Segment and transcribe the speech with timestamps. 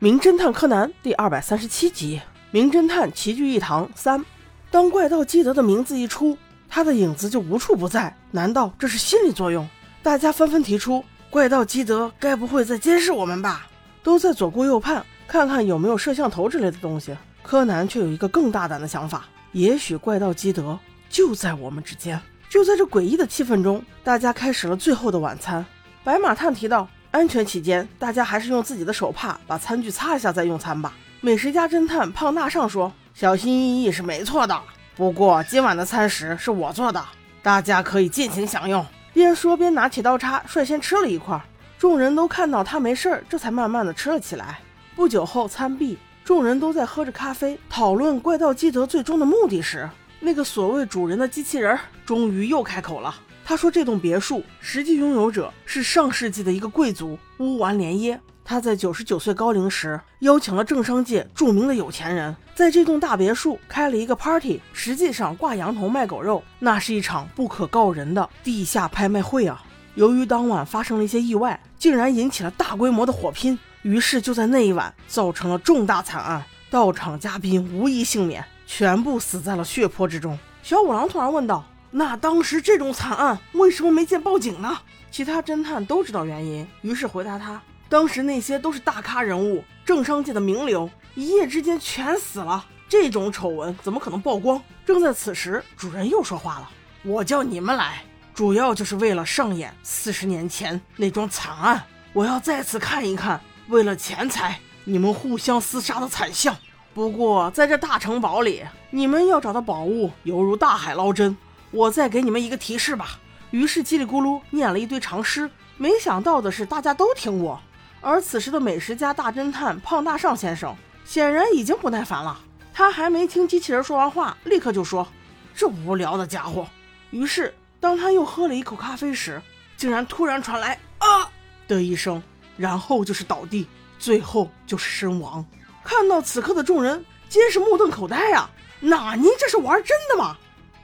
[0.00, 2.20] 名侦探柯南第二百三十七集：
[2.52, 4.24] 名侦探齐聚一堂三。
[4.70, 6.38] 当怪盗基德的名字一出，
[6.68, 8.16] 他的影子就无处不在。
[8.30, 9.68] 难道这是心理作用？
[10.00, 13.66] 大家纷纷提出，怪盗基德该不会在监视我们吧？
[14.04, 17.16] 都在左顾右盼，看看有没有摄像头之类的东西。
[17.42, 20.78] 柯南却有一个更大胆的想法：也许怪盗基德
[21.10, 22.20] 就在我们之间。
[22.48, 25.66] 就在这诡异的气氛中，大家开始了最后的晚餐。
[26.04, 30.92] 白马探提到，安全起见，大家还是用自己的手帕把餐具擦一下再用餐吧。
[31.20, 32.92] 美食家侦探胖大上说。
[33.14, 34.56] 小心翼翼是没错的，
[34.94, 37.04] 不过今晚的餐食是我做的，
[37.42, 38.86] 大家可以尽情享用。
[39.12, 41.40] 边说边拿起刀叉，率先吃了一块。
[41.76, 44.60] 众人都看到他没事儿，这才慢慢的吃了起来。
[44.94, 53.12] 不久后，餐毕，众人都在喝着咖啡，讨论怪盗基德最终的目的时，那个所谓主人的机器人终于又开口了。
[53.48, 69.64] 他说：“这栋别墅实际拥有者是上世纪的一个贵族乌丸连耶。”他在九十九岁高龄时，邀请了政商界著名的有钱人，在这栋大别墅开了一个 party，实际上挂羊头卖狗肉，那是一场不可告人的地下拍卖会啊！
[69.94, 80.38] 由于当晚发生了一些意外，竟然引起了大规模的火拼，于是就在那一晚造成了重大惨案，到场嘉宾无一幸免，全部死在了血泊之中。
[80.62, 84.78] 小五郎突然问道：“那当时这种惨案为什么没见报警呢？”
[85.10, 87.60] 其他侦探都知道原因，于是回答他。
[87.88, 92.66] 当时那些都是大咖人物，政商界的名流，一夜之间全死了。
[92.88, 94.62] 这种丑闻怎么可能曝光？
[94.84, 96.70] 正在此时，主人又说话了
[97.04, 98.02] ：“我叫你们来，
[98.34, 101.82] 主要就是为了上演四十年前那桩惨案。
[102.12, 106.54] 我要再次看一看，为了钱财你们互相厮杀的惨象。
[106.92, 111.36] 不过在这大城堡里，你们要找到宝物，犹如大海捞针。
[111.70, 113.18] 我再给你们一个提示吧。”
[113.50, 117.60] 于是叽里咕噜念了一堆长诗，没想到的是，大家都听过。
[118.00, 122.38] 而此时的美食家大侦探胖大上先生显然已经不耐烦了，
[122.74, 125.08] 他还没听机器人说完话，立刻就说
[125.56, 126.68] ：“这无聊的家伙。”
[127.10, 129.40] 于是，当他又喝了一口咖啡时，
[129.76, 131.30] 竟然突然传来“啊”
[131.66, 132.22] 的一声，
[132.56, 133.66] 然后就是倒地，
[133.98, 135.44] 最后就是身亡。
[135.82, 138.50] 看到此刻的众人皆是目瞪口呆啊！
[138.80, 139.26] 纳尼？
[139.40, 140.36] 这是玩真的吗？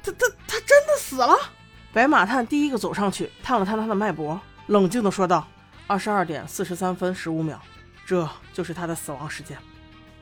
[0.04, 1.34] 他他他真的死了？
[1.92, 5.48] 白马探第一个走上去，探了探他的脉搏，冷静的说道。
[5.86, 7.60] 二十二点四十三分十五秒，
[8.06, 9.56] 这就是他的死亡时间。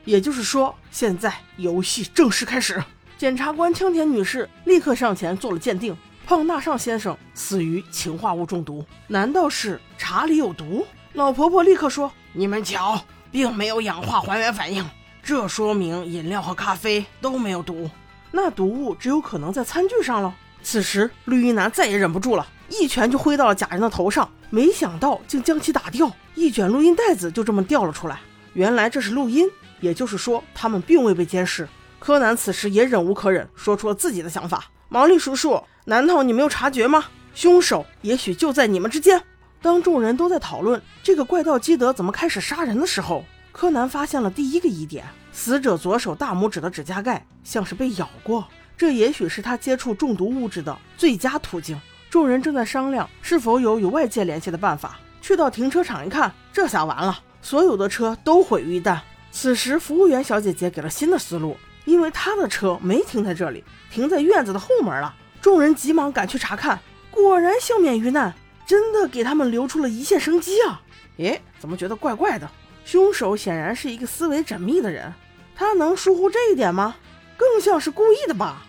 [0.05, 2.83] 也就是说，现在游戏正式开始。
[3.17, 5.95] 检察官青田女士立刻上前做了鉴定，
[6.25, 8.85] 胖大上先生死于氰化物中毒。
[9.07, 10.85] 难道是茶里有毒？
[11.13, 13.01] 老婆婆立刻说：“你们瞧，
[13.31, 14.85] 并没有氧化还原反应，
[15.23, 17.89] 这说明饮料和咖啡都没有毒。
[18.35, 24.29] 那毒物只有可能在餐具上了。”此时，绿衣男再也忍不住了，一拳就挥到了假人的头上。
[24.49, 28.19] 没想到竟将其打掉，一卷录音带子就这么掉了出来。
[28.53, 29.49] 原来这是录音，
[29.81, 31.67] 也就是说他们并未被监视。
[31.99, 37.05] 柯南此时也忍无可忍，说出了自己的想法：“毛利叔叔，难道你没有察觉吗？
[37.33, 39.21] 凶手也许就在你们之间。”
[39.61, 51.77] 当众人都在讨论这个怪盗基德怎么开始杀人的时候，柯南发现了第一个疑点：死者左手大拇指的指甲盖像是被咬过，这也许是他接触中毒物质的最佳途径。
[52.09, 54.99] 众人正在商量是否有与外界联系的办法。
[55.19, 58.99] 去到停车场一看，这下完了，所有的车都毁于一旦。
[59.31, 65.15] 此时，服务员小姐姐给了新的思路，因为她的车没停在这里，停在院子的后门了。
[65.41, 66.79] 众人急忙赶去查看，
[67.09, 68.33] 果然幸免于难，
[68.67, 70.81] 真的给他们留出了一线生机啊！
[71.17, 72.47] 诶，怎么觉得怪怪的？
[72.85, 75.11] 凶手显然是一个思维缜密的人，
[75.55, 76.95] 他能疏忽这一点吗？
[77.37, 78.63] 更像是故意的吧？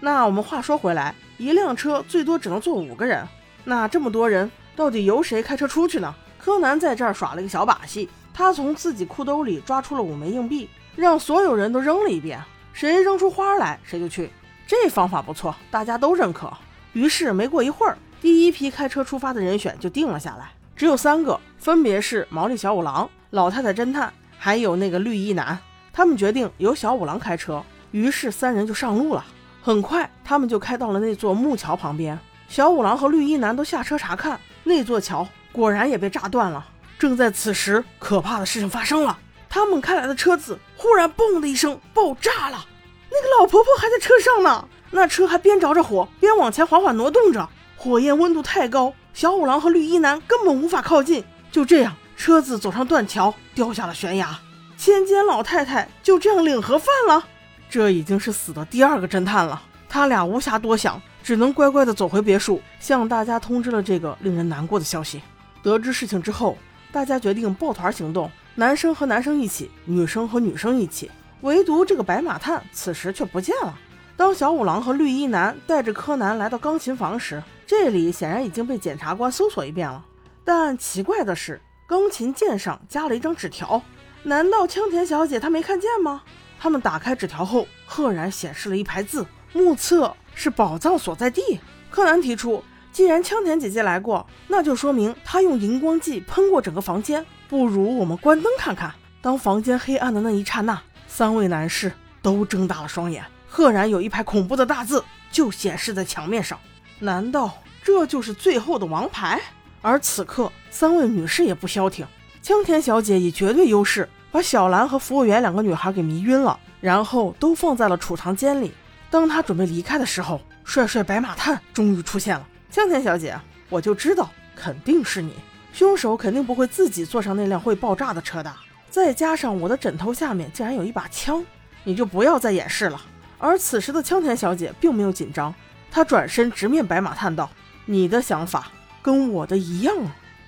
[0.00, 1.14] 那我们话说回来。
[1.38, 3.24] 一辆车最多只能坐五个人，
[3.62, 6.12] 那这么多人到底由谁开车出去呢？
[6.36, 12.40] 柯南在这儿耍了一个小把戏，他从自己裤兜里抓出了五枚硬币，让所有人都扔了一遍，
[12.72, 14.30] 谁扔出花来谁就去。
[14.66, 16.52] 这方法不错，大家都认可。
[16.92, 25.56] 于是没过一会儿，第一批开车出发的人选就定了下来，只有三个，分别是毛利小五郎、老太太侦探，还有那个绿衣男。
[25.98, 27.60] 他们决定由小五郎开车，
[27.90, 29.24] 于是三人就上路了。
[29.60, 32.16] 很快，他们就开到了那座木桥旁边。
[32.48, 36.64] 小五郎和绿衣男都下车查看，那座桥果然也被炸断了。
[37.00, 39.18] 正在此时，可怕的事情发生了，
[39.48, 42.64] 他们开来的车子忽然“嘣”的一声爆炸了。
[43.10, 47.48] 那个老婆婆还在车上呢，那车还边着着火边往前缓缓挪动着。
[47.76, 51.24] 火焰温度太高，小五郎和绿衣男根本无法靠近。
[51.50, 54.38] 就这样，车子走上断桥，掉下了悬崖。
[54.78, 57.26] 千金老太太就这样领盒饭了。
[57.68, 65.20] 这已经是死的第二个侦探了，他俩无暇多想，只能乖乖的走回别墅，向大家通知了这个令人难过的消息。
[65.64, 66.56] 得知事情之后，
[66.92, 71.10] 大家决定抱团行动，男生和男生一起，女生和女生一起，
[71.40, 73.76] 唯独这个白马探此时却不见了。
[74.16, 80.04] 当小五郎和绿衣男带着柯南来到钢琴房时，这里显然已经被检察官搜索一遍了。
[80.44, 83.82] 但奇怪的是，钢琴键上加了一张纸条，
[84.24, 86.22] 难道枪田小姐她没看见吗？
[86.60, 91.60] 他们打开纸条后，赫然显示了一排字，目测是宝藏所在地。
[91.90, 92.62] 柯南提出，
[92.92, 97.24] 既然枪田姐姐来过，那就说明她用荧光剂喷过整个房间。
[97.48, 98.92] 不如我们关灯看看。
[99.20, 103.24] 当房间黑暗的那一刹那，三位男士都睁大了双眼。
[103.48, 106.58] 赫然有一排恐怖的大字就显示在墙面上，
[106.98, 109.40] 难道这就是最后的王牌？
[109.80, 112.06] 而此刻，三位女士也不消停。
[112.48, 118.72] 江田小姐以绝对优势把小兰和服务员两个女孩给迷晕了，然后都放在了储藏间里。
[119.10, 122.48] 当她准备离开的时候，帅帅白马探终于出现了。
[122.70, 125.34] 江田小姐，我就知道肯定是你，
[125.74, 128.50] 凶手肯定不会自己坐上那辆会爆炸的车的。
[128.88, 131.44] 再加上我的枕头下面竟然有一把枪，
[131.84, 132.98] 你就不要再掩饰了。
[133.36, 135.54] 而此时的枪田小姐并没有紧张，
[135.90, 137.50] 她转身直面白马探道
[137.84, 138.68] ：“你的想法
[139.02, 139.94] 跟我的一样。”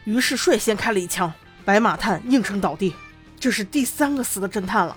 [0.04, 1.30] 于是率先开了一枪，
[1.64, 2.94] 白马探应声倒地。
[3.38, 4.96] 这是第三个死的侦探了，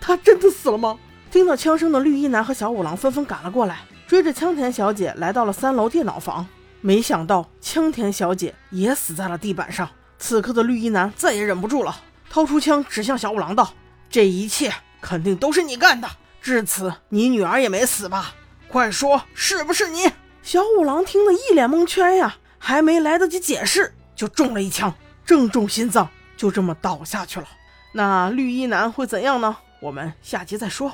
[0.00, 0.98] 他真的死了吗？
[1.30, 6.46] 听到枪声的绿衣男和小五郎纷纷赶了过来，追着枪田小姐来到了三楼电脑房。
[6.80, 9.88] 没想到枪田小姐也死在了地板上。
[10.18, 13.74] 此刻的绿衣男再也忍不住了，掏出枪指向小五郎道
[14.10, 16.08] ：“这一切肯定都是你干的。”
[16.40, 18.34] 至此，你女儿也没死吧？
[18.68, 20.10] 快说，是不是你？
[20.42, 24.94] 小五郎听得一脸蒙圈呀，还没来得及解释，就中了一枪，
[25.28, 26.08] 正中心脏，
[26.38, 27.46] 就这么倒下去了。
[27.92, 29.58] 那绿衣男会怎样呢？
[29.78, 30.90] 我们下集再说。